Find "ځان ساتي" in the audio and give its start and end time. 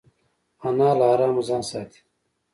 1.47-1.99